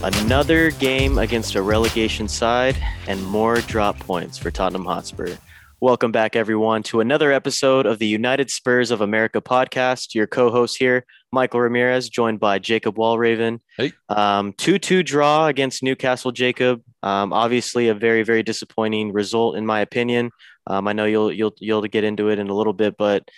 [0.00, 2.76] Another game against a relegation side
[3.08, 5.36] and more drop points for Tottenham Hotspur.
[5.80, 10.14] Welcome back, everyone, to another episode of the United Spurs of America podcast.
[10.14, 13.58] Your co host here, Michael Ramirez, joined by Jacob Walraven.
[13.76, 13.92] Hey.
[14.08, 16.80] Um, 2 2 draw against Newcastle, Jacob.
[17.02, 20.30] Um, obviously, a very, very disappointing result, in my opinion.
[20.68, 23.28] Um, I know you'll, you'll, you'll get into it in a little bit, but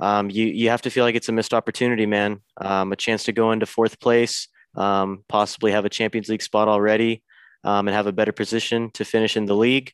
[0.00, 2.42] um, you, you have to feel like it's a missed opportunity, man.
[2.58, 6.68] Um, a chance to go into fourth place, um, possibly have a Champions League spot
[6.68, 7.22] already,
[7.64, 9.92] um, and have a better position to finish in the league.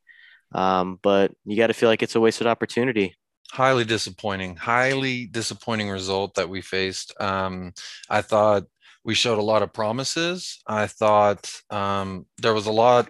[0.52, 3.16] Um, but you got to feel like it's a wasted opportunity.
[3.51, 7.15] Highly disappointing, highly disappointing result that we faced.
[7.21, 7.73] Um,
[8.11, 8.65] I thought
[9.05, 10.61] we showed a lot of promises.
[10.66, 13.09] I thought um, there was a lot,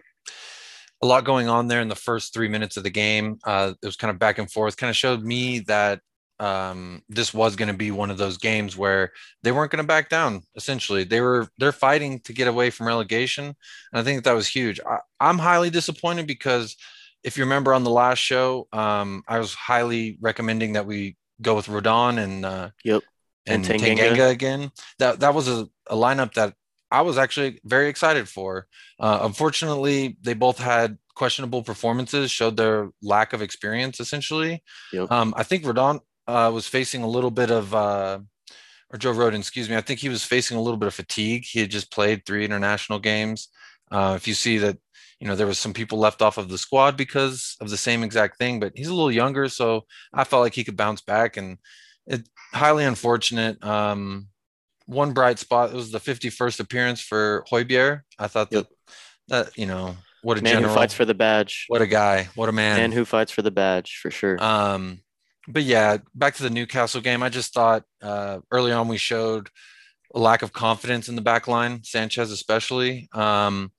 [1.02, 3.38] a lot going on there in the first three minutes of the game.
[3.44, 4.76] Uh, it was kind of back and forth.
[4.76, 6.00] Kind of showed me that
[6.38, 9.86] um, this was going to be one of those games where they weren't going to
[9.86, 10.42] back down.
[10.54, 13.54] Essentially, they were they're fighting to get away from relegation, and
[14.00, 14.80] I think that was huge.
[14.80, 16.76] I, I'm highly disappointed because
[17.24, 21.54] if you remember on the last show, um, I was highly recommending that we go
[21.56, 23.02] with Rodon and uh, Yep.
[23.46, 23.98] and, And Tanganga.
[24.14, 24.30] Tanganga.
[24.30, 24.70] again.
[24.98, 26.54] That that was a, a lineup that
[26.90, 28.68] I was actually very excited for.
[29.00, 34.00] Uh, unfortunately, they both had questionable performances, showed their lack of experience.
[34.00, 35.10] Essentially, Yep.
[35.10, 37.74] um, I think Rodon uh, was facing a little bit of.
[37.74, 38.20] Uh,
[38.92, 39.74] or Joe Rodon, excuse me.
[39.74, 41.44] I think he was facing a little bit of fatigue.
[41.44, 43.48] He had just played three international games.
[43.90, 44.78] Uh, if you see that,
[45.18, 48.04] you know, there was some people left off of the squad because of the same
[48.04, 51.36] exact thing, but he's a little younger, so I felt like he could bounce back.
[51.36, 51.58] And
[52.06, 53.64] it highly unfortunate.
[53.64, 54.28] Um,
[54.86, 58.02] one bright spot was the 51st appearance for Højbjerg.
[58.18, 58.66] I thought that
[59.28, 61.64] that you know what a Man general, who fights for the badge.
[61.68, 62.76] what a guy, what a man.
[62.76, 64.42] Man who fights for the badge, for sure.
[64.42, 65.00] Um,
[65.48, 67.22] but yeah, back to the Newcastle game.
[67.22, 69.48] I just thought uh, early on we showed
[70.14, 73.08] a lack of confidence in the back line, Sanchez especially.
[73.12, 73.72] Um,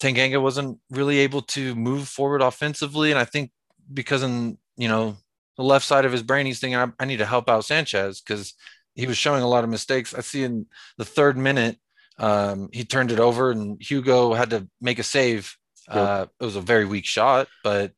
[0.00, 3.50] Tanganga wasn't really able to move forward offensively, and I think
[3.92, 5.16] because in you know
[5.56, 8.20] the left side of his brain, he's thinking, I, I need to help out Sanchez
[8.20, 8.54] because
[8.94, 10.14] he was showing a lot of mistakes.
[10.14, 11.76] I see in the third minute,
[12.18, 15.54] um, he turned it over, and Hugo had to make a save.
[15.88, 15.96] Yep.
[15.96, 17.92] Uh, it was a very weak shot, but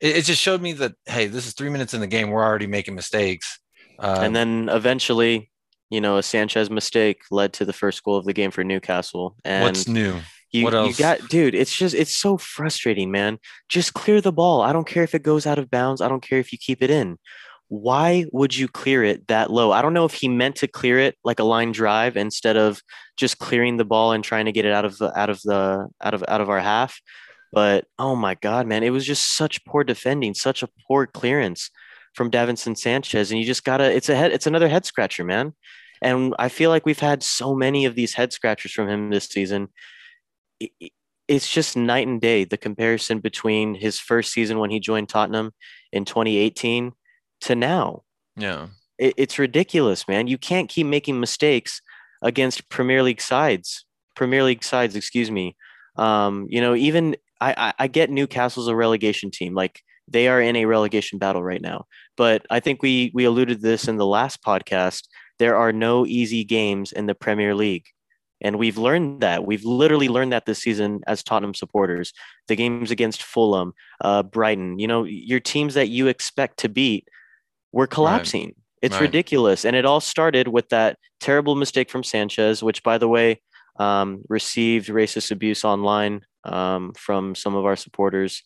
[0.00, 2.30] it, it just showed me that hey, this is three minutes in the game.
[2.30, 3.58] We're already making mistakes.
[3.98, 5.50] Uh, and then eventually,
[5.90, 9.36] you know, a Sanchez mistake led to the first goal of the game for Newcastle.
[9.44, 10.20] And what's new?
[10.52, 10.98] you, what you else?
[10.98, 13.38] got, dude, it's just, it's so frustrating, man.
[13.68, 14.62] Just clear the ball.
[14.62, 16.00] I don't care if it goes out of bounds.
[16.00, 17.18] I don't care if you keep it in.
[17.68, 19.72] Why would you clear it that low?
[19.72, 22.80] I don't know if he meant to clear it like a line drive instead of
[23.16, 25.86] just clearing the ball and trying to get it out of the out of the
[26.02, 26.98] out of out of our half.
[27.52, 31.70] But oh my god, man, it was just such poor defending, such a poor clearance
[32.14, 33.90] from Davinson Sanchez, and you just gotta.
[33.94, 34.32] It's a head.
[34.32, 35.54] It's another head scratcher, man.
[36.02, 39.26] And I feel like we've had so many of these head scratchers from him this
[39.26, 39.68] season.
[40.60, 40.92] It- it-
[41.28, 45.52] It's just night and day the comparison between his first season when he joined Tottenham
[45.92, 46.92] in 2018
[47.42, 48.02] to now.
[48.98, 50.26] Yeah, it's ridiculous, man.
[50.26, 51.82] You can't keep making mistakes
[52.22, 53.84] against Premier League sides.
[54.16, 55.54] Premier League sides, excuse me.
[55.96, 59.54] Um, you know, even I, I, I get Newcastle's a relegation team.
[59.54, 61.86] Like they are in a relegation battle right now.
[62.16, 65.08] But I think we we alluded to this in the last podcast.
[65.38, 67.86] There are no easy games in the Premier League.
[68.40, 69.44] And we've learned that.
[69.44, 72.12] We've literally learned that this season as Tottenham supporters.
[72.46, 77.08] The games against Fulham, uh, Brighton, you know, your teams that you expect to beat
[77.72, 78.54] were collapsing.
[78.80, 79.02] It's Right.
[79.02, 79.64] ridiculous.
[79.64, 83.40] And it all started with that terrible mistake from Sanchez, which, by the way,
[83.80, 86.22] um, received racist abuse online
[86.52, 88.42] um, from some of our supporters.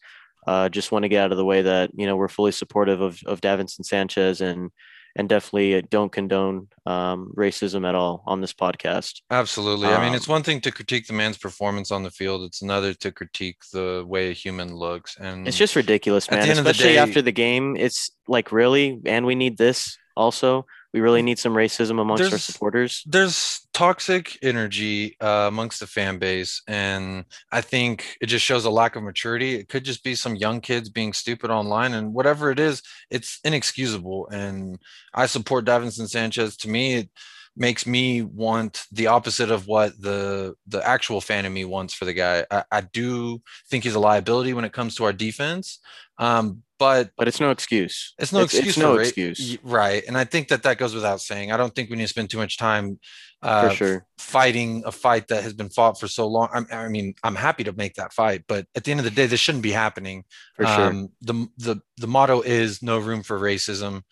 [0.46, 3.00] Uh, just want to get out of the way that you know we're fully supportive
[3.00, 4.70] of of Davinson Sanchez and
[5.14, 9.20] and definitely don't condone um, racism at all on this podcast.
[9.30, 9.88] absolutely.
[9.88, 12.44] I mean, Um, it's one thing to critique the man's performance on the field.
[12.44, 15.18] It's another to critique the way a human looks.
[15.20, 16.40] And It's just ridiculous, man.
[16.40, 20.64] of the Especially day- after the game, it's like really, and we need this also.
[20.92, 23.02] We really need some racism amongst our supporters.
[23.06, 28.70] there's toxic energy uh, amongst the fan base and i think it just shows a
[28.70, 32.50] lack of maturity it could just be some young kids being stupid online and whatever
[32.50, 34.78] it is it's inexcusable and
[35.14, 37.08] i support davinson sanchez to me it
[37.56, 42.04] makes me want the opposite of what the the actual fan in me wants for
[42.06, 45.78] the guy i, I do think he's a liability when it comes to our defense
[46.18, 48.14] um, but But it's no excuse.
[48.18, 50.94] it's no It's- excuse It's no for excuse right and i think that that goes
[50.94, 52.98] without saying i don't think we need to spend too much time
[53.42, 54.06] uh, for sure.
[54.18, 56.48] fighting a fight that has been fought for so long.
[56.54, 59.10] I'm, I mean, I'm happy to make that fight, but at the end of the
[59.10, 60.22] day, this shouldn't be happening.
[60.54, 60.86] For sure.
[60.90, 64.02] Um, the the the motto is no room for racism.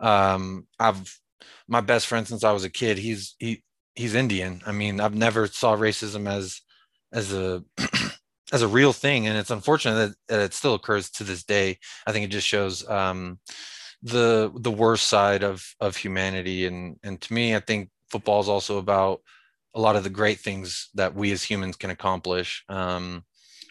[0.00, 1.20] Um, I've
[1.68, 2.98] my best friend since I was a kid.
[2.98, 3.62] He's he
[3.94, 4.62] he's Indian.
[4.66, 6.60] I mean, I've never saw racism as
[7.12, 7.64] as a
[8.52, 11.78] as a real thing, and it's unfortunate that, it still occurs to this day.
[12.06, 13.38] I think it just shows um,
[14.02, 18.48] the the worst side of of humanity, and and to me, I think football is
[18.48, 19.20] also about
[19.74, 22.64] a lot of the great things that we as humans can accomplish.
[22.68, 23.24] Um,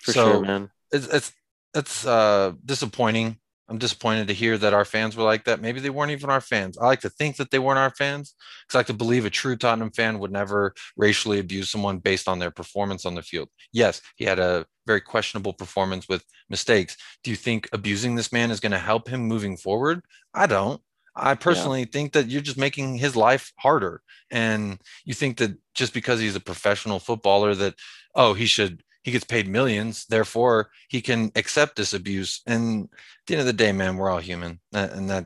[0.04, 0.69] For so sure, man.
[0.92, 1.33] It's it's
[1.74, 3.38] it's uh, disappointing
[3.69, 5.62] I'm disappointed to hear that our fans were like that.
[5.62, 6.77] Maybe they weren't even our fans.
[6.77, 8.33] I like to think that they weren't our fans
[8.63, 12.27] because I like to believe a true Tottenham fan would never racially abuse someone based
[12.27, 13.50] on their performance on the field.
[13.71, 16.98] Yes, he had a very questionable performance with mistakes.
[17.24, 20.01] Do you think abusing this man is going to help him moving forward?
[20.33, 20.81] I don't.
[21.16, 21.92] I personally yeah.
[21.92, 24.01] think that you're just making his life harder.
[24.31, 27.75] And you think that just because he's a professional footballer that,
[28.16, 32.90] oh, he should he gets paid millions therefore he can accept this abuse and at
[33.28, 35.25] the end of the day man we're all human and that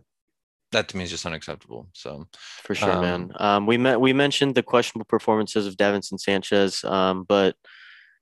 [0.72, 2.28] that to me is just unacceptable so
[2.64, 6.84] for sure um, man um, we met we mentioned the questionable performances of Davinson Sanchez
[6.84, 7.56] um, but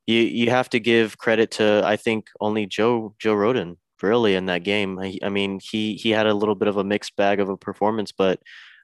[0.08, 4.48] you you have to give credit to I think only Joe Joe Rodon really in
[4.48, 7.40] that game I, I mean he he had a little bit of a mixed bag
[7.40, 8.42] of a performance but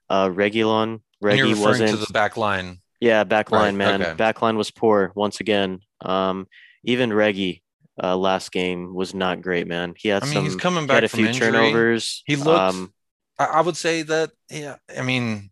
[0.10, 4.02] uh Reguilon Reggie wasn't to the back line yeah, back line, right, man.
[4.02, 4.14] Okay.
[4.16, 5.82] Back line was poor once again.
[6.02, 6.48] Um,
[6.84, 7.64] even Reggie
[8.02, 9.94] uh, last game was not great, man.
[9.98, 10.44] He had I mean, some.
[10.46, 10.96] He's coming back.
[10.96, 11.52] He had a few injury.
[11.52, 12.24] turnovers.
[12.26, 12.60] He looked.
[12.60, 12.94] Um,
[13.40, 14.32] I, would say that.
[14.50, 15.52] Yeah, I mean,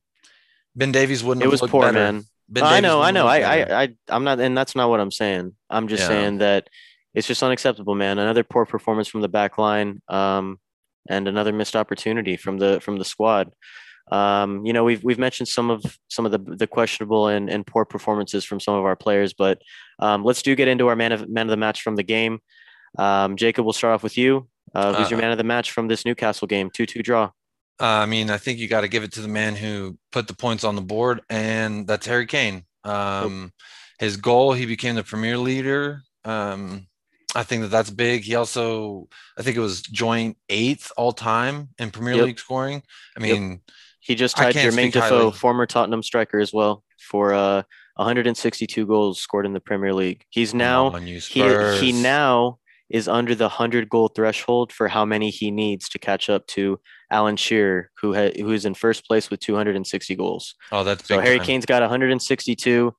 [0.76, 1.44] Ben Davies wouldn't.
[1.44, 1.94] It was poor, better.
[1.94, 2.26] man.
[2.48, 3.26] Ben I know, I know.
[3.26, 5.56] I, I, I, I'm not, and that's not what I'm saying.
[5.70, 6.08] I'm just yeah.
[6.08, 6.68] saying that
[7.16, 8.20] it's just unacceptable, man.
[8.20, 10.60] Another poor performance from the back line, um,
[11.10, 13.52] and another missed opportunity from the from the squad.
[14.12, 17.66] Um, you know, we've we've mentioned some of some of the the questionable and, and
[17.66, 19.62] poor performances from some of our players, but
[20.00, 22.40] um, let's do get into our man of man of the match from the game.
[22.98, 24.48] Um, Jacob, we'll start off with you.
[24.74, 26.69] Uh, who's uh, your man of the match from this Newcastle game?
[26.69, 27.31] Two two draw.
[27.80, 30.28] Uh, I mean, I think you got to give it to the man who put
[30.28, 32.63] the points on the board, and that's Harry Kane.
[32.84, 33.51] Um,
[34.00, 36.01] his goal, he became the Premier leader.
[36.24, 36.88] Um,
[37.36, 38.24] I think that that's big.
[38.24, 42.25] He also, I think it was joint eighth all time in Premier yep.
[42.25, 42.81] League scoring.
[43.18, 43.60] I mean, yep.
[44.06, 47.63] He just tied Jermaine Defoe, former Tottenham striker as well, for uh,
[47.96, 50.24] 162 goals scored in the Premier League.
[50.30, 51.42] He's now he,
[51.80, 56.30] he now is under the 100 goal threshold for how many he needs to catch
[56.30, 56.80] up to
[57.10, 60.54] Alan Shearer, who ha- who is in first place with 260 goals.
[60.72, 61.19] Oh, that's so.
[61.19, 61.48] Harry time.
[61.48, 62.94] Kane's got 162.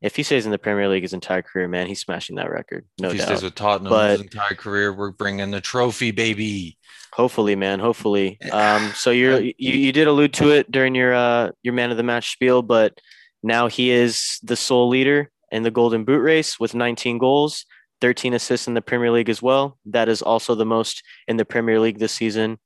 [0.00, 2.86] If he stays in the Premier League his entire career, man, he's smashing that record.
[2.98, 3.26] No if he doubt.
[3.26, 6.78] stays with Tottenham but, his entire career, we're bringing the trophy, baby.
[7.16, 7.80] Hopefully, man.
[7.80, 8.38] Hopefully.
[8.52, 11.96] Um, so you're you, you did allude to it during your uh your man of
[11.96, 13.00] the match spiel, but
[13.42, 17.64] now he is the sole leader in the Golden Boot race with 19 goals,
[18.02, 19.78] 13 assists in the Premier League as well.
[19.86, 22.58] That is also the most in the Premier League this season.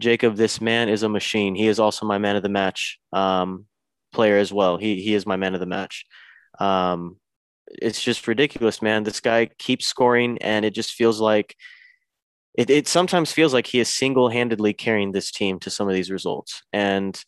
[0.00, 1.56] Jacob, this man is a machine.
[1.56, 3.66] He is also my man of the match um,
[4.12, 4.76] player as well.
[4.76, 6.04] He he is my man of the match.
[6.60, 7.16] Um,
[7.66, 9.02] it's just ridiculous, man.
[9.02, 11.56] This guy keeps scoring, and it just feels like
[12.58, 16.10] it, it sometimes feels like he is single-handedly carrying this team to some of these
[16.10, 16.60] results.
[16.72, 17.18] And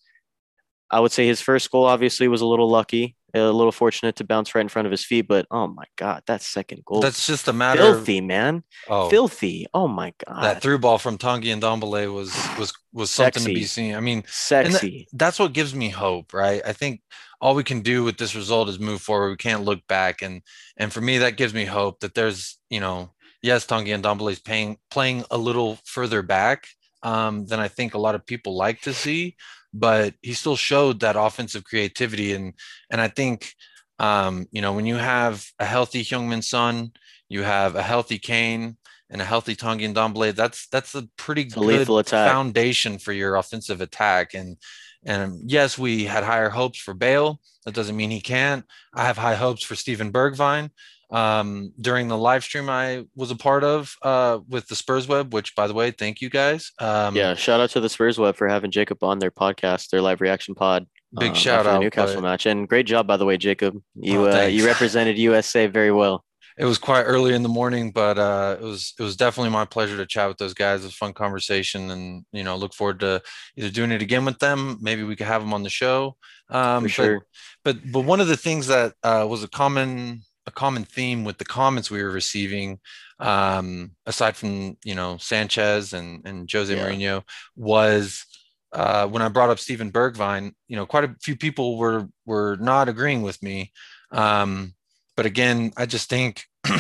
[0.91, 4.25] I would say his first goal obviously was a little lucky, a little fortunate to
[4.25, 5.29] bounce right in front of his feet.
[5.29, 7.01] But oh my god, that second goal.
[7.01, 8.65] That's just a matter filthy, of, man.
[8.89, 9.69] Oh, filthy.
[9.73, 10.43] Oh my god.
[10.43, 13.55] That through ball from Tanguy and Ndombele was was was something Sexy.
[13.55, 13.95] to be seen.
[13.95, 15.07] I mean, sexy.
[15.13, 16.61] That, that's what gives me hope, right?
[16.67, 17.03] I think
[17.41, 19.31] all we can do with this result is move forward.
[19.31, 20.43] We can't look back, and
[20.77, 24.41] and for me, that gives me hope that there's you know yes, Tanguy Ndombele is
[24.41, 26.67] paying, playing a little further back
[27.03, 29.37] um, than I think a lot of people like to see,
[29.73, 32.35] but he still showed that offensive creativity.
[32.35, 32.55] And,
[32.91, 33.53] and I think,
[33.99, 36.93] um, you know, when you have a healthy Heung-min Son,
[37.29, 38.77] you have a healthy Kane
[39.09, 43.37] and a healthy Tanguy Ndombele, that's, that's a pretty it's good a foundation for your
[43.37, 44.35] offensive attack.
[44.35, 44.57] And,
[45.05, 47.41] and yes, we had higher hopes for Bale.
[47.65, 48.65] That doesn't mean he can't.
[48.95, 50.71] I have high hopes for Steven Bergwijn
[51.11, 55.33] um, during the live stream I was a part of uh, with the Spurs Web,
[55.33, 56.73] which by the way, thank you guys.
[56.79, 60.03] Um, yeah, shout out to the Spurs Web for having Jacob on their podcast, their
[60.03, 60.87] live reaction pod.
[61.19, 62.23] Big uh, shout out the Newcastle but...
[62.23, 63.81] match, and great job by the way, Jacob.
[63.95, 66.25] You oh, uh, you represented USA very well.
[66.59, 69.65] It was quite early in the morning, but uh, it was it was definitely my
[69.65, 70.81] pleasure to chat with those guys.
[70.81, 73.23] It was a fun conversation, and you know, look forward to
[73.57, 74.79] either doing it again with them.
[74.81, 76.17] Maybe we could have them on the show.
[76.51, 77.27] Um, For sure.
[77.65, 81.25] But, but but one of the things that uh, was a common a common theme
[81.25, 82.79] with the comments we were receiving,
[83.19, 86.89] um, aside from you know Sanchez and and Jose yeah.
[86.89, 87.23] Mourinho,
[87.57, 88.25] was
[88.73, 90.53] uh, when I brought up Steven Bergwijn.
[90.69, 93.73] You know, quite a few people were were not agreeing with me.
[94.13, 94.75] Um,
[95.17, 96.45] but again, I just think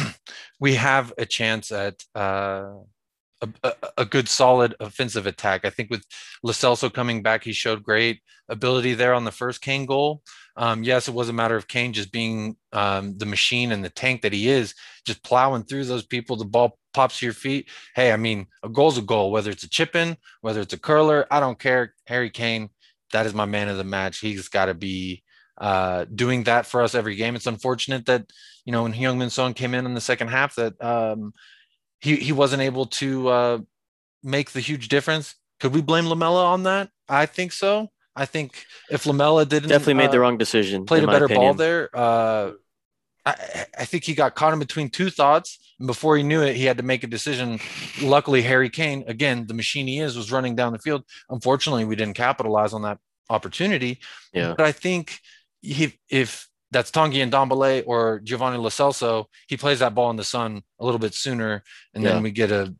[0.61, 2.73] we have a chance at uh,
[3.43, 5.64] a, a, a, good solid offensive attack.
[5.64, 6.05] I think with
[6.43, 10.23] Lo Celso coming back, he showed great ability there on the first Kane goal.
[10.61, 13.88] Um, yes, it was a matter of Kane just being um, the machine and the
[13.88, 14.75] tank that he is,
[15.07, 16.37] just plowing through those people.
[16.37, 17.71] The ball pops to your feet.
[17.95, 20.79] Hey, I mean, a goal's a goal, whether it's a chip in, whether it's a
[20.79, 21.95] curler, I don't care.
[22.07, 22.69] Harry Kane,
[23.12, 24.19] that is my man of the match.
[24.19, 25.23] He's got to be
[25.57, 27.37] uh, doing that for us every game.
[27.37, 28.31] It's unfortunate that,
[28.67, 31.33] you know, when Heung-min Son came in in the second half, that um,
[32.00, 33.59] he, he wasn't able to uh,
[34.23, 35.37] make the huge difference.
[35.59, 36.90] Could we blame Lamela on that?
[37.09, 37.88] I think so.
[38.17, 41.47] I think if Lamela didn't definitely made uh, the wrong decision, played a better opinion.
[41.47, 41.90] ball there.
[41.95, 42.52] Uh,
[43.25, 46.57] I, I, think he got caught in between two thoughts, and before he knew it,
[46.57, 47.61] he had to make a decision.
[48.02, 51.05] Luckily, Harry Kane, again, the machine he is, was running down the field.
[51.29, 52.99] Unfortunately, we didn't capitalize on that
[53.29, 54.00] opportunity.
[54.33, 54.55] Yeah.
[54.57, 55.21] But I think
[55.61, 60.17] he, if that's Tanguy and Ndombele or Giovanni Lo Celso, he plays that ball in
[60.17, 61.62] the Son a little bit sooner,
[61.95, 62.12] and yeah.
[62.12, 62.75] then we get a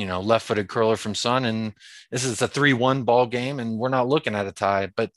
[0.00, 1.44] you know left-footed curler from Son.
[1.44, 1.74] and
[2.10, 4.88] this is a three-one ball game, and we're not looking at a tie.
[4.94, 5.10] But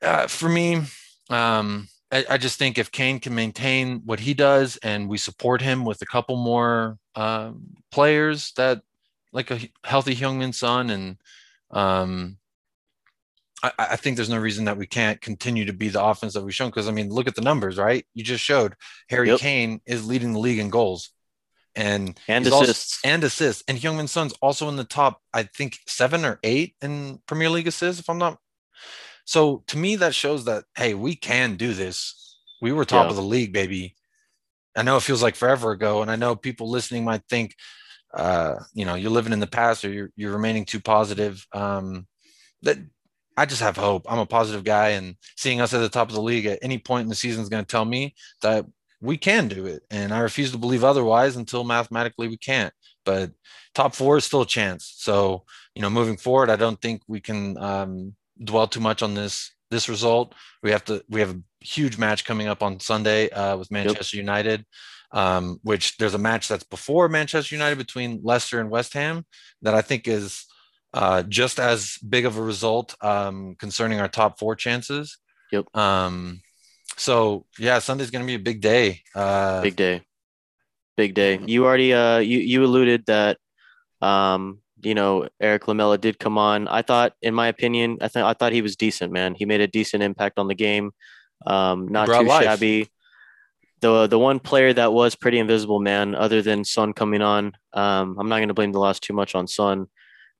[0.00, 0.82] uh, for me,
[1.30, 5.60] um, I, I, just think if Kane can maintain what he does, and we support
[5.60, 7.52] him with a couple more uh,
[7.90, 8.82] players that
[9.32, 11.16] like a healthy Heung-min Son and
[11.70, 12.38] um,
[13.62, 16.42] I, I, think there's no reason that we can't continue to be the offense that
[16.42, 16.68] we've shown.
[16.68, 18.06] Because I mean, look at the numbers, right?
[18.14, 18.74] You just showed
[19.08, 19.40] Harry yep.
[19.40, 21.10] Kane is leading the league in goals
[21.76, 23.62] and and assists also, and assists.
[23.68, 27.68] And Heung-min Son's also in the top, I think seven or eight in Premier League
[27.68, 28.38] assists, if I'm not.
[29.26, 32.38] So to me, that shows that hey, we can do this.
[32.62, 33.10] We were top yeah.
[33.10, 33.94] of the league, baby.
[34.76, 37.54] I know it feels like forever ago, and I know people listening might think,
[38.14, 41.46] uh, you know, you're living in the past or you're you're remaining too positive.
[41.52, 42.06] Um,
[42.62, 42.78] that
[43.36, 44.10] I just have hope.
[44.10, 46.78] I'm a positive guy, and seeing us at the top of the league at any
[46.78, 48.64] point in the season is going to tell me that
[49.00, 49.82] we can do it.
[49.90, 52.72] And I refuse to believe otherwise until mathematically we can't.
[53.04, 53.32] But
[53.74, 54.92] top four is still a chance.
[54.96, 59.14] So you know, moving forward, I don't think we can um, dwell too much on
[59.14, 60.34] this this result.
[60.62, 61.04] We have to.
[61.08, 64.22] We have a huge match coming up on Sunday uh, with Manchester yep.
[64.22, 64.64] United.
[65.12, 69.24] Um, which there's a match that's before Manchester United between Leicester and West Ham
[69.62, 70.46] that I think is
[70.92, 75.16] uh, just as big of a result um, concerning our top four chances.
[75.52, 75.74] Yep.
[75.76, 76.40] Um,
[76.96, 79.02] so yeah, Sunday's going to be a big day.
[79.14, 80.02] Uh, big day.
[80.96, 81.38] Big day.
[81.44, 83.38] You already uh, you you alluded that
[84.00, 86.68] um, you know Eric Lamela did come on.
[86.68, 89.34] I thought, in my opinion, I think I thought he was decent, man.
[89.34, 90.92] He made a decent impact on the game.
[91.46, 92.44] Um, not too life.
[92.44, 92.88] shabby.
[93.80, 97.52] The the one player that was pretty invisible, man, other than Son coming on.
[97.74, 99.86] Um, I'm not going to blame the loss too much on Son.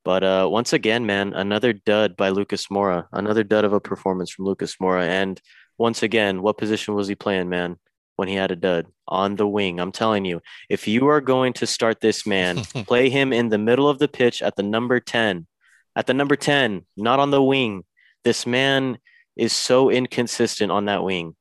[0.07, 4.31] But uh, once again, man, another dud by Lucas Moura, another dud of a performance
[4.31, 5.41] from Lucas Moura, And
[5.79, 7.79] once again, what position was he playing, man,
[8.17, 8.87] when he had a dud?
[9.09, 9.79] On the wing.
[9.79, 12.57] I'm telling you, if you are going to start this man,
[12.87, 15.47] play him in the middle of the pitch at the number 10.
[15.95, 17.85] At the number 10, not on the wing.
[18.25, 18.99] This man
[19.37, 21.37] is so inconsistent on that wing.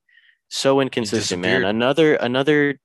[0.50, 1.63] So inconsistent, man.
[1.65, 2.80] Another another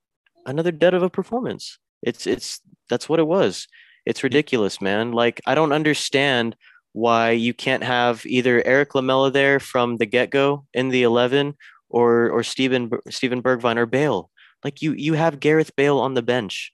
[0.47, 1.79] another dud of a performance.
[2.03, 3.69] It's it's that's what it was.
[4.07, 5.13] It's ridiculous, man.
[5.13, 6.57] Like I don't understand
[6.93, 11.55] why you can't have either Eric Lamela there from the get go in the eleven,
[11.89, 14.31] or or Steven Steven Bergwijn or Bale.
[14.65, 16.73] Like you you have Gareth Bale on the bench,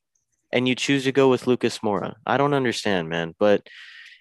[0.52, 2.14] and you choose to go with Lucas Moura.
[2.26, 3.35] I don't understand, man.
[3.38, 3.68] But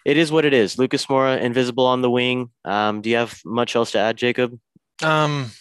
[0.05, 0.77] it is what it is.
[0.77, 2.51] Lucas Moura, invisible on the wing.
[2.63, 4.59] Um, do you have much else to add, Jacob?
[5.01, 5.51] Um,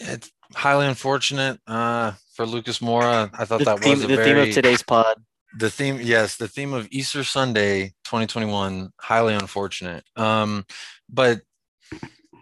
[0.00, 3.30] it's highly unfortunate uh, for Lucas Moura.
[3.32, 4.24] I thought the that theme, was the very...
[4.24, 5.16] theme of today's pod
[5.56, 10.04] the theme yes the theme of easter sunday 2021 highly unfortunate.
[10.16, 10.66] Um
[11.08, 11.40] but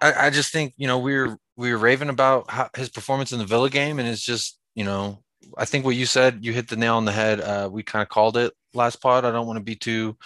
[0.02, 3.32] i, I just think you know we were we were raving about how, his performance
[3.32, 5.22] in the villa game and it's just you know
[5.56, 7.40] i think what you said you hit the nail on the head.
[7.40, 9.24] Uh we kind of called it last pod.
[9.24, 10.16] I don't want to be too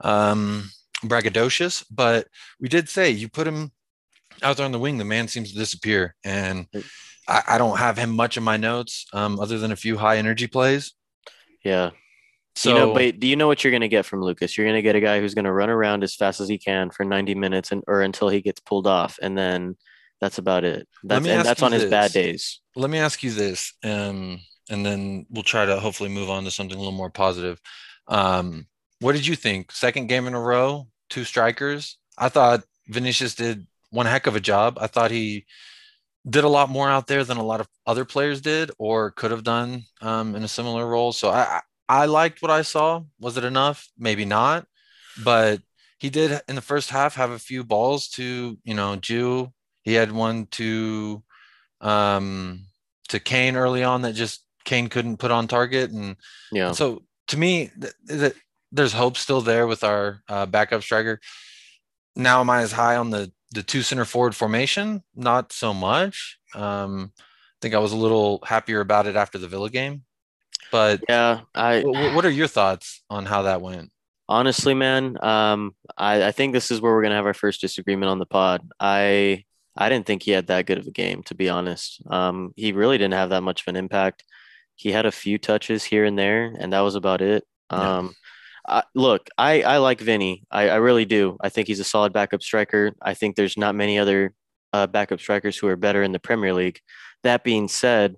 [0.00, 0.70] um
[1.04, 2.28] braggadocious but
[2.60, 3.72] we did say you put him
[4.42, 6.14] out there on the wing the man seems to disappear.
[6.24, 6.66] And
[7.28, 10.16] I, I don't have him much in my notes um other than a few high
[10.16, 10.94] energy plays.
[11.62, 11.90] Yeah
[12.54, 14.56] so, you know, but do you know what you're going to get from Lucas?
[14.56, 16.58] You're going to get a guy who's going to run around as fast as he
[16.58, 19.76] can for 90 minutes and or until he gets pulled off, and then
[20.20, 20.86] that's about it.
[21.02, 22.60] That's and that's on his bad days.
[22.76, 26.50] Let me ask you this, um, and then we'll try to hopefully move on to
[26.50, 27.60] something a little more positive.
[28.08, 28.66] Um,
[29.00, 29.72] what did you think?
[29.72, 31.98] Second game in a row, two strikers.
[32.18, 34.78] I thought Vinicius did one heck of a job.
[34.80, 35.46] I thought he
[36.28, 39.30] did a lot more out there than a lot of other players did or could
[39.30, 41.12] have done um, in a similar role.
[41.12, 43.02] So I, I liked what I saw.
[43.18, 43.88] Was it enough?
[43.98, 44.66] Maybe not.
[45.22, 45.60] But
[45.98, 49.52] he did in the first half have a few balls to, you know, Jew.
[49.82, 51.22] He had one to
[51.80, 52.60] um
[53.08, 55.90] to Kane early on that just Kane couldn't put on target.
[55.90, 56.16] And
[56.50, 56.68] yeah.
[56.68, 58.36] And so to me, th- th-
[58.70, 61.20] there's hope still there with our uh, backup striker.
[62.16, 65.02] Now, am I as high on the the two center forward formation?
[65.14, 66.38] Not so much.
[66.54, 67.22] Um, I
[67.60, 70.04] think I was a little happier about it after the Villa game.
[70.72, 73.90] But Yeah, I what are your thoughts on how that went?
[74.28, 78.10] honestly, man, um, I, I think this is where we're gonna have our first disagreement
[78.10, 78.66] on the pod.
[78.80, 79.44] I
[79.76, 82.02] I didn't think he had that good of a game, to be honest.
[82.08, 84.24] Um, he really didn't have that much of an impact.
[84.74, 87.44] He had a few touches here and there, and that was about it.
[87.70, 87.98] Yeah.
[87.98, 88.14] Um,
[88.66, 90.44] I, look, I, I like Vinny.
[90.50, 91.36] I, I really do.
[91.40, 92.92] I think he's a solid backup striker.
[93.02, 94.34] I think there's not many other
[94.72, 96.80] uh, backup strikers who are better in the Premier League.
[97.22, 98.16] That being said,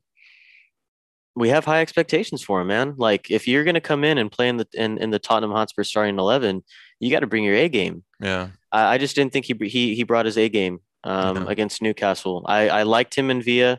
[1.37, 2.95] we have high expectations for him, man.
[2.97, 5.83] Like if you're gonna come in and play in the in, in the Tottenham Hotspur
[5.85, 6.63] starting eleven,
[7.01, 8.05] you got to bring your A game.
[8.21, 11.83] Yeah, I, I just didn't think he he he brought his A game um, against
[11.83, 12.45] Newcastle.
[12.47, 13.79] I, I liked him in Villa,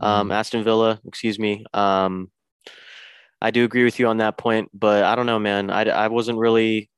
[0.00, 0.34] um, Mhm.
[0.34, 1.64] Aston Villa, excuse me.
[1.72, 2.30] Um,
[3.40, 5.70] I do agree with you on that point, but I don't know, man.
[5.70, 6.90] I, I wasn't really,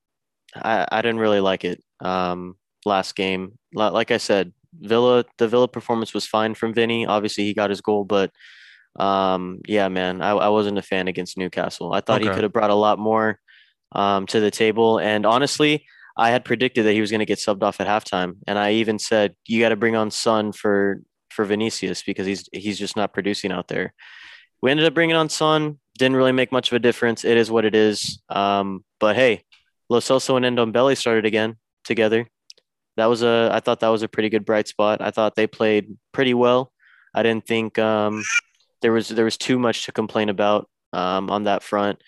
[0.54, 3.58] I, I didn't really like it um, last game.
[3.74, 7.06] Like I said, Villa, the Villa performance was fine from Vinny.
[7.06, 8.30] Obviously, he got his goal, but
[8.96, 11.92] um, yeah, man, I, I wasn't a fan against Newcastle.
[11.92, 13.38] I thought he could have brought a lot more
[13.92, 14.98] um, to the table.
[14.98, 15.84] And honestly,
[16.16, 18.72] I had predicted that he was going to get subbed off at halftime, and I
[18.72, 22.96] even said you got to bring on Son for for Vinicius because he's he's just
[22.96, 23.94] not producing out there.
[24.60, 25.78] We ended up bringing on Son.
[25.96, 27.24] Didn't really make much of a difference.
[27.24, 28.20] It is what it is.
[28.28, 29.44] Um, but hey,
[29.88, 32.26] Lo Celso and Ndombele started again together.
[32.96, 33.50] That was a.
[33.52, 35.00] I thought that was a pretty good bright spot.
[35.00, 36.72] I thought they played pretty well.
[37.14, 38.24] I didn't think um,
[38.82, 42.00] there was there was too much to complain about um, on that front.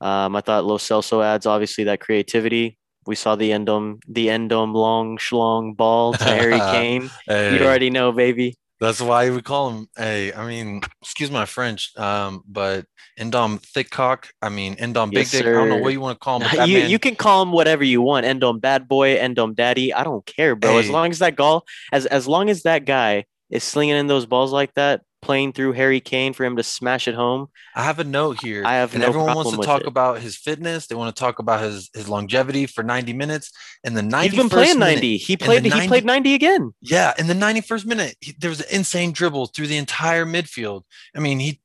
[0.00, 2.78] Um, I thought Lo Celso adds obviously that creativity.
[3.06, 7.10] We saw the endom the endom long schlong ball to Harry Kane.
[7.26, 8.56] Hey, You already know, baby.
[8.80, 9.86] that's why we call him.
[9.96, 12.86] Hey, I mean, excuse my French, um, but
[13.18, 14.30] Endom thick cock.
[14.42, 15.46] I mean, Endom big Yes, dick.
[15.46, 16.48] I don't know what you want to call him.
[16.50, 18.26] But you man, you can call him whatever you want.
[18.26, 19.94] Endom bad boy, Endom daddy.
[19.94, 20.78] I don't care, bro.
[20.78, 24.26] As long as that goal, as as long as that guy is slinging in those
[24.26, 27.48] balls like that, playing through Harry Kane for him to smash it home.
[27.74, 28.64] I have a note here.
[28.64, 29.86] I have and no everyone wants to talk it.
[29.86, 30.86] about his fitness.
[30.86, 33.50] They want to talk about his his longevity for 90 minutes.
[33.82, 35.16] And the 91st He's been playing minute- 90.
[35.16, 36.74] He played he 90 played 90 again.
[36.80, 40.82] Yeah, in the 91st minute, he, there was an insane dribble through the entire midfield.
[41.16, 41.60] I mean, he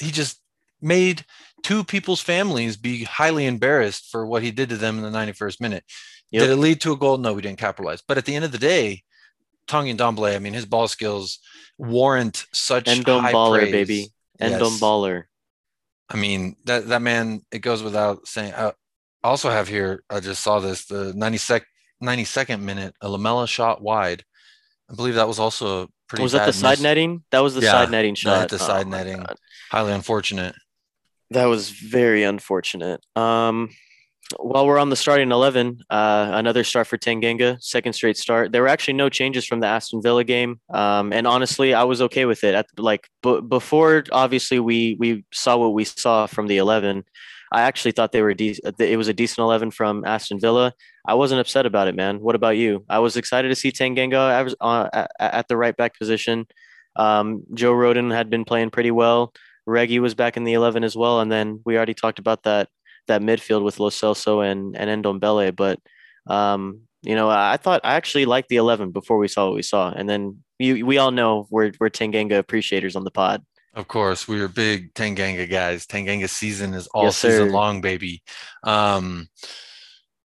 [0.00, 0.40] he just
[0.80, 1.24] made
[1.62, 5.60] two people's families be highly embarrassed for what he did to them in the 91st
[5.60, 5.84] minute.
[6.30, 6.42] Yep.
[6.42, 7.18] Did it lead to a goal?
[7.18, 8.02] No, we didn't capitalize.
[8.06, 9.02] But at the end of the day,
[9.70, 11.38] Tanguy Ndombele, I mean, his ball skills
[11.78, 13.72] warrant such Endom high baller, praise.
[13.72, 14.08] baby.
[14.40, 14.80] Endom Yes.
[14.80, 15.24] baller.
[16.08, 18.52] I mean, that that man, it goes without saying.
[18.54, 18.72] I
[19.22, 21.64] also have here, I just saw this, the 92nd,
[22.02, 24.24] 92nd minute, a Lamela shot wide.
[24.90, 26.82] I believe that was also a pretty Was that the bad side miss.
[26.82, 27.24] netting?
[27.30, 28.48] That was the Yeah, side netting shot.
[28.48, 29.24] the Oh side my netting.
[29.70, 30.56] Highly unfortunate.
[31.30, 33.04] That was very unfortunate.
[33.14, 33.70] Um,
[34.38, 38.52] while we're on the starting 11, uh, another start for Tanganga, second straight start.
[38.52, 40.60] There were actually no changes from the Aston Villa game.
[40.72, 42.54] Um, and honestly, I was okay with it.
[42.54, 47.04] At like b- before, obviously, we we saw what we saw from the 11.
[47.52, 50.72] I actually thought they were de- it was a decent 11 from Aston Villa.
[51.06, 52.20] I wasn't upset about it, man.
[52.20, 52.84] What about you?
[52.88, 56.46] I was excited to see Tanganga was, uh, at, at the right back position.
[56.94, 59.32] Um, Joe Rodon had been playing pretty well.
[59.66, 61.20] Reggie was back in the 11 as well.
[61.20, 62.68] And then we already talked about that
[63.10, 65.54] that midfield with Lo Celso and, and Ndombele.
[65.54, 65.78] But,
[66.26, 69.62] um, you know, I thought I actually liked the 11 before we saw what we
[69.62, 69.90] saw.
[69.90, 73.44] And then you, we all know we're, we're Tanganga appreciators on the pod.
[73.72, 75.86] Of course, we are big Tanganga guys.
[75.86, 77.52] Tanganga season is all Yes, season sir.
[77.52, 78.22] long, baby.
[78.64, 79.28] Um,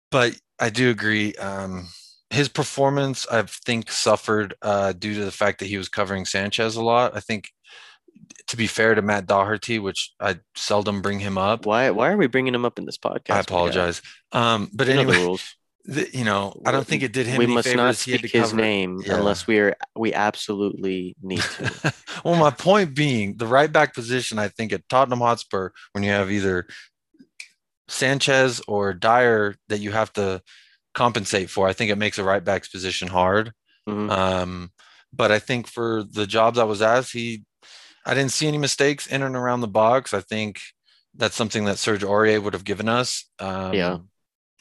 [0.09, 1.35] but I do agree.
[1.35, 1.89] Um,
[2.31, 6.75] his performance, I think, suffered uh, due to the fact that he was covering Sanchez
[6.75, 7.15] a lot.
[7.15, 7.49] I think,
[8.47, 12.17] to be fair to Matt Doherty, which I seldom bring him up, Why, why are
[12.17, 13.31] we bringing him up in this podcast?
[13.35, 14.01] I apologize.
[14.31, 15.55] Um, but You anyway, rules.
[15.85, 17.77] the, you know, I don't think it did him we any must favors.
[17.77, 19.17] not speak his name Yeah.
[19.17, 21.93] unless we are we absolutely need to.
[22.23, 26.09] well, my point being, the right back position, I think at Tottenham Hotspur, when you
[26.11, 26.67] have either
[27.87, 30.41] Sanchez or Dier that you have to
[30.93, 33.51] compensate for, I think it makes a right back's position hard.
[33.87, 34.09] Mhm.
[34.09, 34.71] Um,
[35.13, 37.43] but I think for the jobs I was asked, he,
[38.05, 40.13] I didn't see any mistakes in and around the box.
[40.13, 40.59] I think
[41.15, 43.25] that's something that Serge Aurier would have given us.
[43.39, 43.97] Um, Yeah.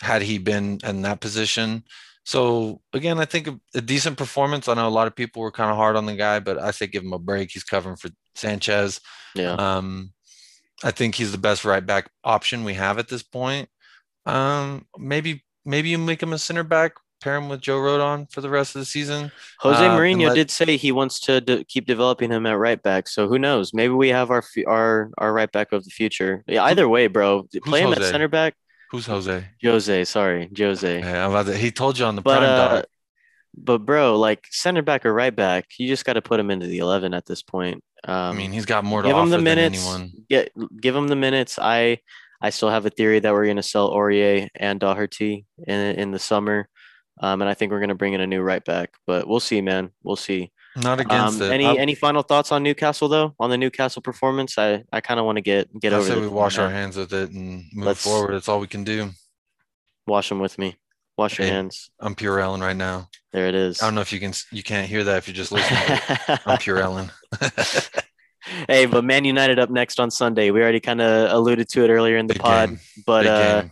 [0.01, 1.85] Had he been in that position.
[2.25, 4.67] So again, I think a, a decent performance.
[4.67, 6.71] I know a lot of people were kind of hard on the guy, but I
[6.73, 7.51] say give him a break.
[7.53, 9.01] He's covering for Sanchez.
[9.35, 9.53] Yeah.
[9.53, 10.13] Um,
[10.83, 13.69] I think he's the best right back option we have at this point.
[14.27, 18.41] Um, maybe maybe you make him a center back pair him with Joe Rodon for
[18.41, 19.33] the rest of the season.
[19.61, 22.81] Jose Uh, Mourinho let- did say he wants to de- keep developing him at right
[22.83, 23.09] back.
[23.09, 23.73] So who knows?
[23.75, 26.45] Maybe we have our fu- our our right back of the future.
[26.47, 27.49] Yeah, either way, bro.
[27.65, 28.55] Play him at center back.
[28.91, 29.45] Who's Jose?
[29.65, 30.99] Jose, sorry, Jose.
[31.01, 32.85] About to- he told you on the But prime uh, dog.
[33.57, 36.67] but bro, like center back or right back, you just got to put him into
[36.67, 37.83] the eleven at this point.
[38.07, 39.79] Um, I mean, he's got more to give him the than minutes.
[39.79, 40.13] anyone.
[40.29, 41.59] Get give him the minutes.
[41.59, 41.99] I
[42.43, 46.11] I still have a theory that we're going to sell Aurier and Doherty in in
[46.13, 46.69] the summer,
[47.21, 48.91] um, and I think we're going to bring in a new right back.
[49.07, 49.91] But we'll see, man.
[50.03, 50.51] We'll see.
[50.77, 51.53] Not against Um, it.
[51.55, 53.35] any I, any final thoughts on Newcastle though?
[53.39, 56.07] On the Newcastle performance, I I kind of want to get get I over.
[56.09, 58.35] say this we wash our hands with it and move Let's- forward.
[58.35, 59.11] It's all we can do.
[60.07, 60.77] Wash them with me.
[61.17, 61.53] Wash your Hey.
[61.55, 61.91] hands.
[62.01, 63.09] I'm pure Ellen right now.
[63.33, 63.81] There it is.
[63.81, 66.01] I don't know if you can you can't hear that if you're just listening.
[66.47, 67.13] I'm pure Ellen.
[68.69, 70.51] hey, but Man United up next on Sunday.
[70.51, 72.81] We already kind of alluded to it earlier in the Big pod, game.
[73.07, 73.71] but Big uh, game.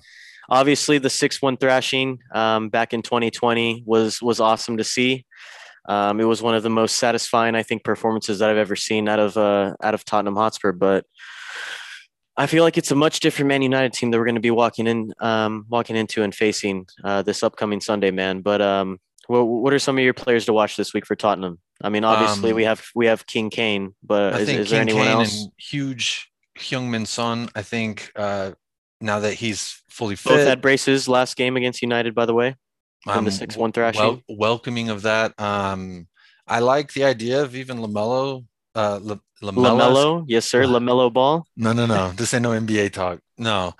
[0.53, 5.25] Obviously the six-one thrashing um, back in 2020 was was awesome to see.
[5.89, 9.09] Um, it was one of the most satisfying, I think, performances that I've ever seen
[9.09, 10.73] out of uh, out of Tottenham Hotspur.
[10.73, 11.05] But
[12.37, 14.51] I feel like it's a much different Man United team that we're going to be
[14.51, 18.43] walking in, um, walking into and facing uh, this upcoming Sunday, man.
[18.43, 21.59] But um, what, what are some of your players to watch this week for Tottenham?
[21.83, 24.71] I mean, obviously Um, we have we have King Kane, but I is, think is
[24.71, 25.43] there King anyone Kane else?
[25.43, 27.49] and huge Heung-min Son.
[27.55, 28.53] I think uh,
[29.03, 30.31] now that he's fully fit.
[30.31, 32.57] Both had braces last game against United, by the way.
[33.07, 34.01] in the 6-1 thrashing.
[34.01, 35.39] wel- welcoming of that.
[35.41, 36.07] Um,
[36.47, 38.45] I like the idea of even Lamelo.
[38.75, 41.45] Uh, La- Lamelo, yes sir, Lamelo Ball.
[41.57, 42.13] No, no, no.
[42.13, 43.19] This ain't no NBA talk.
[43.37, 43.75] No,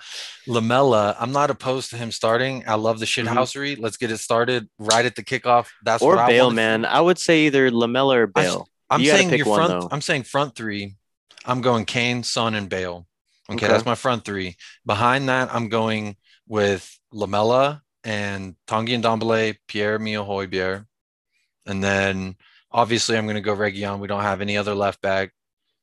[0.47, 1.15] Lamela.
[1.19, 2.63] I'm not opposed to him starting.
[2.67, 3.79] I love the shithousery.
[3.79, 5.67] Let's get it started right at the kickoff.
[5.83, 6.11] That's Mm-hmm.
[6.11, 6.85] Or what Bale, wanna man.
[6.85, 8.67] I would say either Lamela or I Bale.
[8.89, 9.81] I'm You gotta saying pick your one, front.
[9.81, 9.87] though.
[9.91, 10.95] I'm saying front three.
[11.45, 13.07] I'm going Kane, Son, and Bale.
[13.49, 13.67] Okay, Okay.
[13.67, 14.55] that's my front three.
[14.85, 16.15] Behind that, I'm going
[16.47, 20.85] with Lamela and Tanguy and Dombele, Pierre Emile Højbjerg.
[21.65, 22.35] And then
[22.71, 23.99] obviously I'm going to go Region.
[23.99, 25.31] We don't have any other left back.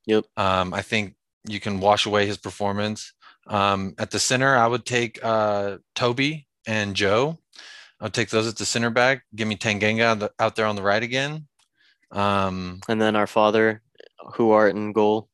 [0.05, 0.25] Yep.
[0.37, 1.15] Um, I think
[1.47, 3.13] you can wash away his performance.
[3.47, 7.39] Um, at the center, I would take uh, Toby and Joe.
[7.99, 9.23] I'll take those at the center back.
[9.35, 11.47] Give me Tanganga out there on the right again.
[12.11, 13.81] Um, And then our Father,
[14.35, 15.29] who art in goal,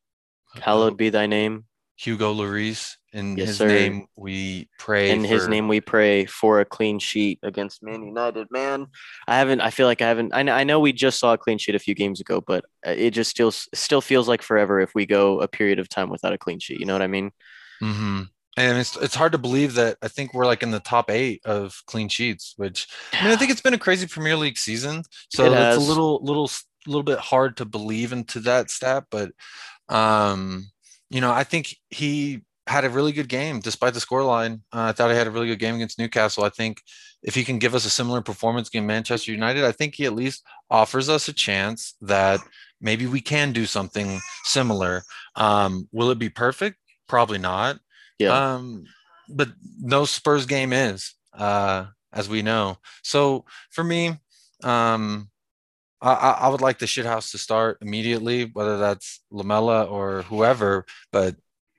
[0.61, 1.65] hallowed be thy name.
[1.97, 2.95] Hugo Lloris.
[3.13, 3.67] In Yes, his sir.
[3.67, 5.09] name, we pray.
[5.09, 8.47] In his for- name we pray for a clean sheet against Man United.
[8.51, 8.87] Man,
[9.27, 9.61] I haven't.
[9.61, 10.33] I feel like I haven't.
[10.35, 12.65] I know, I know we just saw a clean sheet a few games ago, but
[12.85, 16.09] uh, it just still still feels like forever if we go a period of time
[16.09, 16.79] without a clean sheet.
[16.79, 17.31] You know what I mean?
[17.79, 18.21] hmm
[18.55, 21.41] And it's it's hard to believe that I think we're like in the top eight
[21.45, 25.01] of clean sheets, which I mean I think it's been a crazy Premier League season,
[25.29, 25.77] so It it's has.
[25.77, 26.51] a little little
[26.85, 29.05] little bit hard to believe into that stat.
[29.09, 29.31] But
[29.89, 30.67] um,
[31.09, 34.61] you know, I think he had a really good game despite the scoreline.
[34.73, 36.43] Uh, I thought he had a really good game against Newcastle.
[36.43, 36.81] I think
[37.23, 40.15] if he can give us a similar performance against Manchester United, I think he at
[40.15, 42.39] least offers us a chance that
[42.81, 45.03] maybe we can do something similar.
[45.35, 46.77] Um, will it be perfect?
[47.07, 47.79] Probably not.
[48.19, 48.53] Yeah.
[48.55, 48.83] Um,
[49.29, 52.77] but no Spurs game is, uh, as we know.
[53.03, 54.19] So for me,
[54.63, 55.29] um,
[56.01, 60.85] I, I would like the shithouse to start immediately, whether that's Lamela or whoever.
[61.11, 61.35] But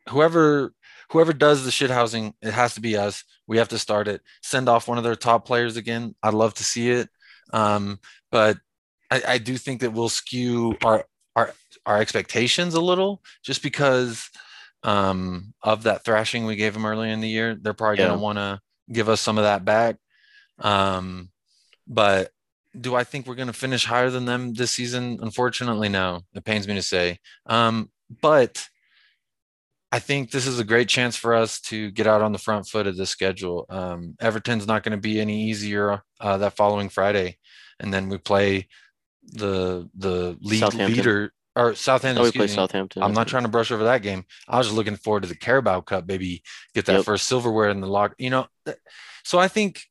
[0.08, 0.72] whoever
[1.10, 3.24] whoever does the shithousing, it has to be us.
[3.46, 4.20] We have to start it.
[4.42, 6.14] Send off one of their top players again.
[6.22, 7.08] I'd love to see it.
[7.52, 7.98] Um,
[8.30, 8.58] but
[9.10, 11.04] I, I do think that we'll skew our
[11.36, 11.54] our
[11.86, 14.28] our expectations a little just because
[14.82, 17.54] um, of that thrashing we gave them earlier in the year.
[17.54, 18.08] They're probably Yeah.
[18.08, 18.60] going to want to
[18.92, 19.96] give us some of that back.
[20.58, 21.30] Um,
[21.86, 22.30] but
[22.80, 25.18] do I think we're going to finish higher than them this season?
[25.22, 26.20] Unfortunately, no.
[26.34, 27.18] It pains me to say.
[27.46, 28.66] Um, but
[29.90, 32.68] I think this is a great chance for us to get out on the front
[32.68, 33.64] foot of this schedule.
[33.70, 37.38] Um, Everton's not going to be any easier uh, that following Friday,
[37.80, 38.68] and then we play
[39.22, 42.20] the the league leader or Southampton.
[42.22, 42.52] Oh, we play me.
[42.52, 43.02] Southampton.
[43.02, 44.24] I'm not trying to brush over that game.
[44.46, 46.42] I was just looking forward to the Carabao Cup, baby.
[46.74, 47.04] Get that Yep.
[47.04, 48.14] first silverware in the lock.
[48.18, 48.46] You know,
[49.24, 49.82] so I think,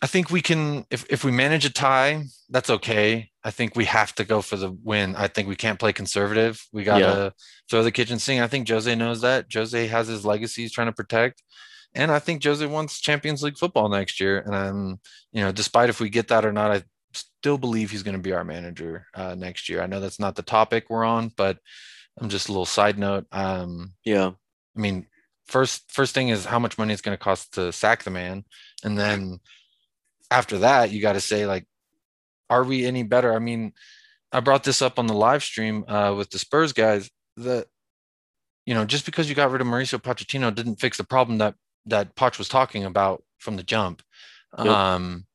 [0.00, 0.86] I think we can.
[0.90, 3.30] If if we manage a tie, that's okay.
[3.42, 5.16] I think we have to go for the win.
[5.16, 6.64] I think we can't play conservative.
[6.72, 7.32] We gotta
[7.68, 8.40] throw the kitchen sink.
[8.40, 9.46] I think Jose knows that.
[9.52, 11.42] Jose has his legacy he's trying to protect.
[11.94, 14.38] And I think Jose wants Champions League football next year.
[14.38, 15.00] And I'm,
[15.32, 16.82] you know, despite if we get that or not, I
[17.14, 19.80] still believe he's going to be our manager uh, next year.
[19.82, 21.58] I know that's not the topic we're on, but
[22.20, 23.26] I'm just a little side note.
[23.32, 24.32] Um, Yeah.
[24.76, 25.06] I mean,
[25.46, 28.44] first first thing is how much money it's going to cost to sack the man,
[28.84, 29.40] and then
[30.30, 31.66] after that, you got to say like,
[32.50, 33.32] are we any better?
[33.32, 33.72] I mean,
[34.32, 37.10] I brought this up on the live stream uh, with the Spurs guys.
[37.36, 37.66] That
[38.66, 41.54] you know, just because you got rid of Mauricio Pochettino didn't fix the problem that
[41.86, 44.02] that Poch was talking about from the jump.
[44.58, 44.66] Yep.
[44.66, 45.26] Um,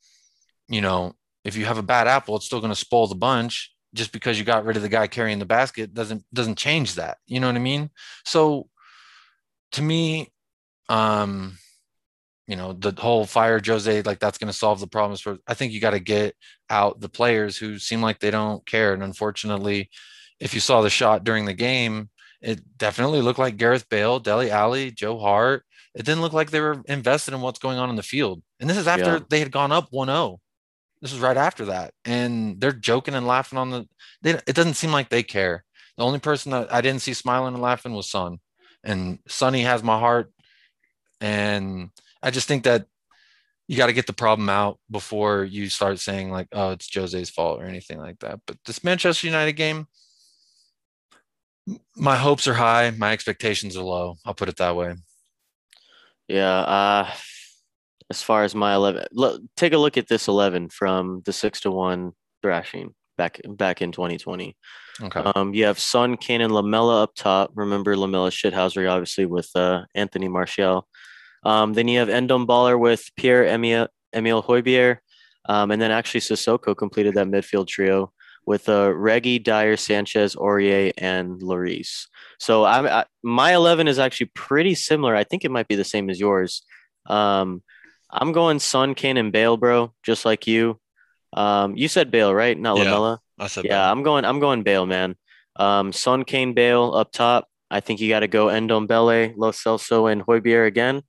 [0.68, 3.72] you know, if you have a bad apple, it's still going to spoil the bunch.
[3.94, 7.18] Just because you got rid of the guy carrying the basket doesn't doesn't change that.
[7.28, 7.92] You know what I mean?
[8.26, 8.70] So
[9.74, 10.32] to me,
[10.90, 11.58] um,
[12.48, 15.38] you know, the whole fire Jose, like that's going to solve the problems for.
[15.48, 16.36] I think you got to get
[16.70, 18.94] out the players who seem like they don't care.
[18.94, 19.90] And unfortunately,
[20.40, 22.10] if you saw the shot during the game,
[22.42, 25.64] it definitely looked like Gareth Bale, Dele Alli, Joe Hart.
[25.96, 28.42] It didn't look like they were invested in what's going on in the field.
[28.60, 29.20] And this is after yeah.
[29.30, 30.40] they had gone up 1 0.
[31.02, 31.94] This is right after that.
[32.04, 33.88] And they're joking and laughing on the.
[34.22, 35.64] They, it doesn't seem like they care.
[35.98, 38.40] The only person that I didn't see smiling and laughing was Son.
[38.84, 40.32] And Sonny has my heart.
[41.22, 41.92] And
[42.24, 42.86] I just think that
[43.68, 47.30] you got to get the problem out before you start saying, like, oh, it's Jose's
[47.30, 48.40] fault or anything like that.
[48.48, 49.88] But this Manchester United game,
[51.96, 52.92] my hopes are high.
[52.92, 54.16] My expectations are low.
[54.26, 54.96] I'll put it that way.
[56.28, 56.60] Yeah.
[56.60, 57.12] Uh,
[58.10, 61.62] as far as my 11, look, take a look at this 11 from the six
[61.62, 64.56] to one thrashing back back in 2020.
[65.02, 65.20] Okay.
[65.36, 67.52] Um, you have Son, Kane, and Lamela up top.
[67.56, 70.88] Remember Lamela shithousery, obviously, with uh, Anthony Martial.
[71.46, 74.98] Um, then you have Endom Baller with Pierre Emile, Emile Højbjerg.
[75.46, 78.14] Um, and then actually Sissoko completed that midfield trio
[78.46, 82.08] with uh, Reggie, Dier, Sanchez, Aurier, and Lloris.
[82.40, 85.16] So I'm, I, my 11 is actually pretty similar.
[85.16, 86.64] I think it might be the same as yours.
[87.08, 87.62] Um,
[88.10, 90.80] I'm going Son, Kane, and Bale, bro, just like you.
[91.34, 92.58] Um, you said Bale, right?
[92.58, 93.20] Not yeah, Lamela.
[93.40, 93.66] I said.
[93.66, 93.92] Yeah, Bale.
[93.92, 94.24] I'm going.
[94.24, 95.16] I'm going Bale, man.
[95.56, 97.48] Um, Son, Kane, Bale up top.
[97.72, 101.02] I think you got to go Ndombele, Lo Celso, and Højbjerg again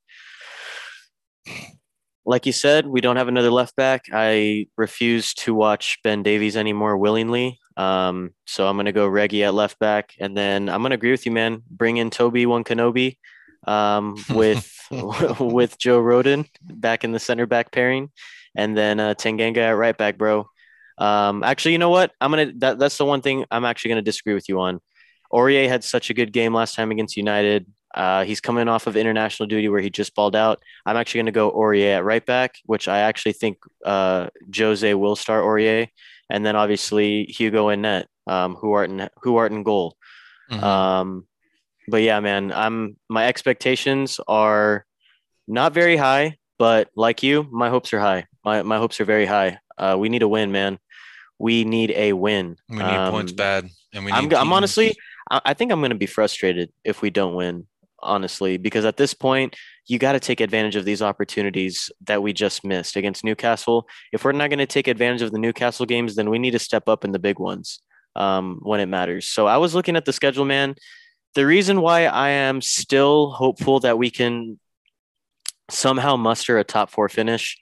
[2.26, 4.06] like you said, we don't have another left back.
[4.12, 7.58] I refuse to watch Ben Davies anymore willingly.
[7.76, 10.14] Um, so I'm going to go Reggie at left back.
[10.18, 11.62] And then I'm going to agree with you, man.
[11.70, 13.18] Bring in Toby One Kenobi
[13.66, 18.10] um, with with Joe Rodon back in the center back pairing.
[18.54, 20.46] And then uh, Tanganga at right back, bro.
[20.98, 22.12] Um, actually, you know what?
[22.20, 24.60] I'm going to, that, that's the one thing I'm actually going to disagree with you
[24.60, 24.80] on.
[25.32, 27.66] Aurier had such a good game last time against United.
[27.94, 30.62] Uh, he's coming off of international duty where he just balled out.
[30.84, 34.94] I'm actually going to go Aurier at right back, which I actually think uh, Jose
[34.94, 35.88] will start Aurier,
[36.28, 39.96] and then obviously Hugo and net, um, who are in who are in goal.
[40.50, 40.64] Mm-hmm.
[40.64, 41.26] Um,
[41.86, 44.84] but yeah, man, I'm my expectations are
[45.46, 48.26] not very high, but like you, my hopes are high.
[48.44, 49.58] My my hopes are very high.
[49.78, 50.78] Uh, we need a win, man.
[51.38, 52.56] We need a win.
[52.68, 54.10] We need um, points bad, and we.
[54.10, 54.96] I'm, I'm honestly,
[55.30, 57.66] I think I'm going to be frustrated if we don't win
[58.00, 62.32] honestly, because at this point, you got to take advantage of these opportunities that we
[62.32, 63.86] just missed against Newcastle.
[64.12, 66.58] If we're not going to take advantage of the Newcastle games, then we need to
[66.58, 67.80] step up in the big ones
[68.16, 69.26] um, when it matters.
[69.26, 70.74] So I was looking at the schedule, man.
[71.34, 74.58] The reason why I am still hopeful that we can
[75.70, 77.58] somehow muster a top four finish.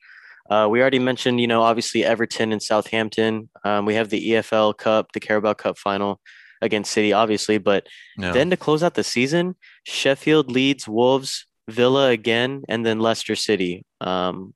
[0.50, 3.48] Uh, we already mentioned, you know, obviously Everton and Southampton.
[3.64, 6.20] Um, we have the EFL Cup, the Carabao Cup final
[6.60, 7.58] against City, obviously.
[7.58, 7.86] But
[8.32, 13.84] then to close out the season, Sheffield Leeds, Wolves, Villa again, and then Leicester City
[14.00, 14.54] um,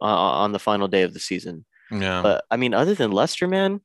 [0.00, 1.64] on the final day of the season.
[1.90, 2.22] Yeah.
[2.22, 3.80] But I mean, other than Leicester, man,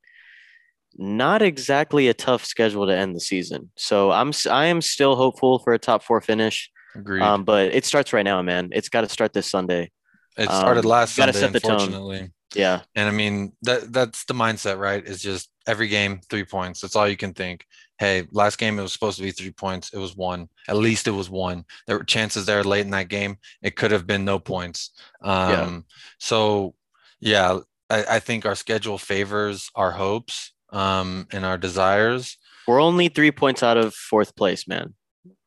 [0.98, 3.72] not exactly a tough schedule to end the season.
[3.78, 6.70] So I'm I am still hopeful for a top four finish.
[6.96, 7.22] Agreed.
[7.22, 8.70] Um, but it starts right now, man.
[8.72, 9.92] It's got to start this Sunday.
[10.38, 12.20] It started um, last Sunday, set the unfortunately.
[12.20, 12.34] Tone.
[12.56, 12.82] Yeah.
[12.96, 15.06] And I mean that that's the mindset, right?
[15.06, 16.82] Is just every game three points.
[16.82, 17.66] That's all you can think.
[18.00, 19.94] Hey, last game it was supposed to be three points.
[19.94, 20.48] It was one.
[20.70, 21.66] At least it was one.
[21.86, 23.38] There were chances there late in that game.
[23.62, 24.92] It could have been no points.
[25.22, 25.80] Um, yeah.
[26.18, 26.76] So
[27.20, 27.60] yeah,
[27.90, 32.38] I, I think our schedule favors our hopes um, and our desires.
[32.68, 34.94] We're only three points out of fourth place, man.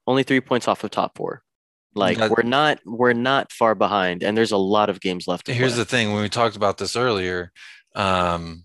[0.07, 1.43] Only three points off of top four.
[1.95, 5.47] Like we're not we're not far behind, and there's a lot of games left.
[5.47, 5.79] here's play.
[5.79, 7.53] the thing: when we talked about this earlier,
[7.95, 8.65] um,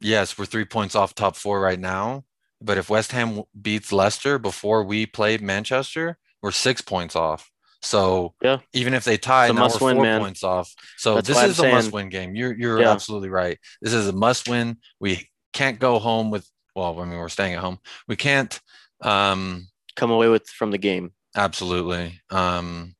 [0.00, 2.24] yes, we're three points off top four right now.
[2.64, 7.50] But if West Ham beats Leicester before we play Manchester, we're six points off.
[7.82, 8.58] So yeah.
[8.72, 10.74] even if they tie, now we're four win, points off.
[10.96, 12.34] So That's this is I'm a must-win game.
[12.34, 12.90] You're you're yeah.
[12.90, 13.58] absolutely right.
[13.82, 14.78] This is a must-win.
[14.98, 17.78] We can't go home with well, I mean we're staying at home.
[18.08, 18.58] We can't
[19.02, 21.12] um, come away with from the game.
[21.36, 22.20] Absolutely.
[22.30, 22.94] Um,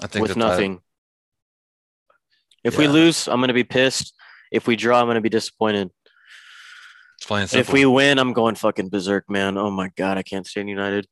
[0.00, 0.74] I think with nothing.
[0.74, 0.82] That,
[2.62, 2.80] if yeah.
[2.80, 4.14] we lose, I'm going to be pissed.
[4.52, 5.90] If we draw, I'm going to be disappointed.
[7.20, 7.68] It's plain simple.
[7.68, 9.58] If we win, I'm going fucking berserk, man.
[9.58, 11.06] Oh my god, I can't stand United.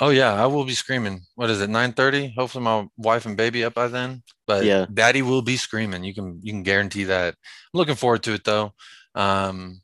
[0.00, 1.20] Oh yeah, I will be screaming.
[1.36, 1.70] What is it?
[1.70, 2.34] 9:30?
[2.34, 4.22] Hopefully my wife and baby up by then.
[4.46, 6.02] But yeah, daddy will be screaming.
[6.02, 7.34] You can you can guarantee that.
[7.34, 8.72] I'm looking forward to it though.
[9.14, 9.82] Um,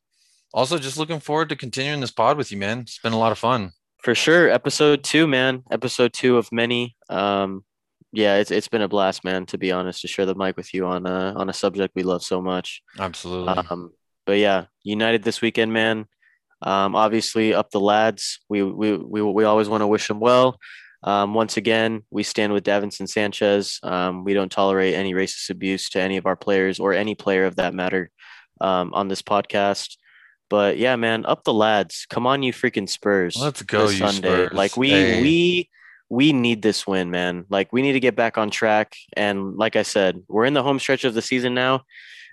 [0.52, 2.80] also just looking forward to continuing this pod with you, man.
[2.80, 6.94] It's been a lot of fun for sure episode two man episode two of many
[7.08, 7.64] um
[8.16, 9.44] yeah, it's it's been a blast, man.
[9.46, 12.02] To be honest, to share the mic with you on a on a subject we
[12.02, 12.82] love so much.
[12.98, 13.54] Absolutely.
[13.70, 13.92] Um,
[14.26, 16.06] but yeah, United this weekend, man.
[16.62, 18.40] Um, obviously, up the lads.
[18.48, 20.58] We we we we always want to wish them well.
[21.02, 23.78] Um, once again, we stand with Davinson Sanchez.
[23.82, 27.44] Um, we don't tolerate any racist abuse to any of our players or any player
[27.44, 28.10] of that matter
[28.60, 29.96] um, on this podcast.
[30.48, 32.06] But yeah, man, up the lads.
[32.08, 33.36] Come on, you freaking Spurs.
[33.36, 34.46] Let's go, you Sunday.
[34.46, 34.52] Spurs.
[34.52, 35.22] Like we Hey.
[35.22, 35.70] we
[36.08, 37.44] we need this win, man.
[37.50, 38.96] Like we need to get back on track.
[39.16, 41.82] And like I said, we're in the home stretch of the season now.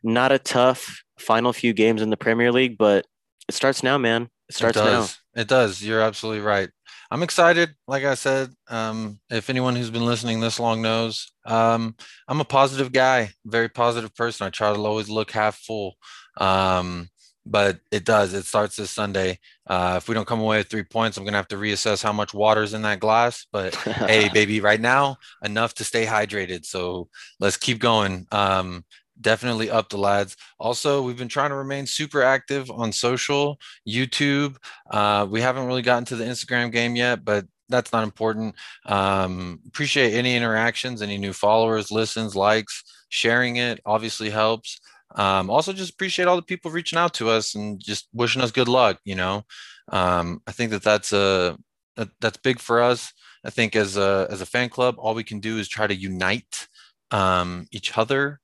[0.03, 3.05] Not a tough final few games in the Premier League, but
[3.47, 4.29] it starts now, man.
[4.49, 5.07] It starts it now.
[5.35, 5.81] It does.
[5.81, 6.69] You're absolutely right.
[7.11, 7.75] I'm excited.
[7.87, 11.95] Like I said, um, if anyone who's been listening this long knows, um,
[12.27, 14.47] I'm a positive guy, very positive person.
[14.47, 15.95] I try to always look half full.
[16.37, 17.09] Um,
[17.45, 18.33] but it does.
[18.33, 19.39] It starts this Sunday.
[19.67, 22.13] Uh, if we don't come away with three points, I'm gonna have to reassess how
[22.13, 23.45] much water's in that glass.
[23.51, 26.65] But hey, baby, right now enough to stay hydrated.
[26.65, 28.27] So let's keep going.
[28.31, 28.85] Um,
[29.19, 30.35] definitely up the lads.
[30.59, 34.57] Also, we've been trying to remain super active on social, YouTube.
[34.89, 38.55] Uh, we haven't really gotten to the Instagram game yet, but that's not important.
[38.85, 44.79] Um, appreciate any interactions, any new followers, listens, likes, sharing it obviously helps.
[45.15, 48.51] Um, also, just appreciate all the people reaching out to us and just wishing us
[48.51, 48.99] good luck.
[49.05, 49.43] You know,
[49.89, 51.57] um, I think that that's a
[51.95, 53.13] that, that's big for us.
[53.45, 55.95] I think as a as a fan club, all we can do is try to
[55.95, 56.67] unite
[57.11, 58.39] um, each other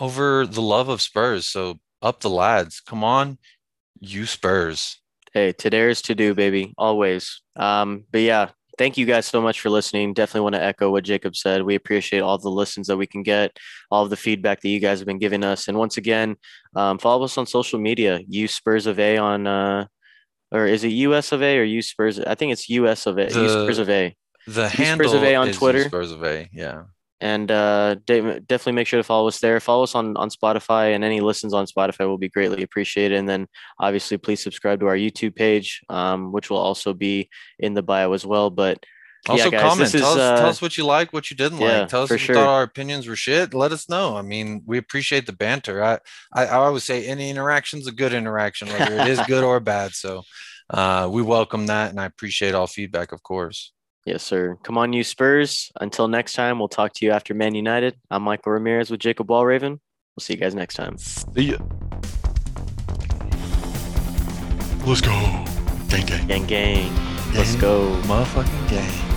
[0.00, 1.46] over the love of Spurs.
[1.46, 3.38] So up the lads, come on,
[4.00, 5.00] you Spurs.
[5.32, 7.42] Hey, to dare is to do, baby, always.
[7.56, 10.14] Um, but yeah, thank you guys so much for listening.
[10.14, 11.62] Definitely want to echo what Jacob said.
[11.62, 13.56] We appreciate all the listens that we can get,
[13.90, 15.68] all of the feedback that you guys have been giving us.
[15.68, 16.36] And once again,
[16.74, 18.20] um, follow us on social media.
[18.26, 19.86] You Spurs of A on, uh,
[20.50, 22.18] or is it US of A or you Spurs?
[22.20, 23.26] I think it's US of A.
[23.26, 24.16] The- Spurs of A.
[24.46, 25.84] The You Spurs handle of A on Twitter.
[25.84, 26.48] Spurs of A.
[26.54, 26.84] Yeah.
[27.20, 29.58] And uh, de- definitely make sure to follow us there.
[29.58, 33.18] Follow us on on Spotify, and any listens on Spotify will be greatly appreciated.
[33.18, 37.28] And then obviously, please subscribe to our YouTube page, um, which will also be
[37.58, 38.50] in the bio as well.
[38.50, 38.78] But
[39.28, 39.90] Also, yeah, guys, comment.
[39.90, 41.88] Tell is, us, tell uh, us what you like, what you didn't yeah, like.
[41.88, 42.34] Tell us if you sure.
[42.36, 43.52] thought our opinions were shit.
[43.52, 44.16] Let us know.
[44.16, 45.82] I mean, we appreciate the banter.
[45.82, 45.98] I,
[46.32, 49.92] I, I always say any interaction's a good interaction, whether it is good or bad.
[49.92, 50.22] So
[50.70, 53.72] uh, we welcome that, and I appreciate all feedback, of course.
[54.04, 54.56] Yes, sir.
[54.62, 55.70] Come on, you Spurs.
[55.80, 57.94] Until next time, we'll talk to you after Man United.
[58.10, 59.70] I'm Michael Ramirez with Jacob Wallraven.
[59.70, 60.96] We'll see you guys next time.
[60.98, 61.58] See ya.
[64.86, 65.10] Let's go.
[65.88, 66.26] Gang gang.
[66.26, 67.34] Gang, gang.
[67.34, 67.90] Let's go.
[68.04, 69.07] Motherfucking game.